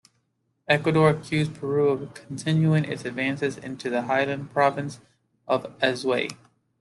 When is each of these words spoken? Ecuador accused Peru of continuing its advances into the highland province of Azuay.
Ecuador 0.67 1.11
accused 1.11 1.53
Peru 1.53 1.89
of 1.89 2.13
continuing 2.15 2.85
its 2.85 3.05
advances 3.05 3.55
into 3.59 3.87
the 3.87 4.01
highland 4.01 4.49
province 4.49 4.99
of 5.47 5.77
Azuay. 5.77 6.35